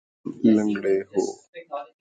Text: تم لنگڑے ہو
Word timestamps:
تم 0.25 0.33
لنگڑے 0.55 0.95
ہو 1.09 1.23